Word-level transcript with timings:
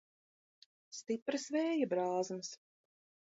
Stipras 0.99 1.45
vēja 1.57 1.89
brāzmas. 1.93 2.51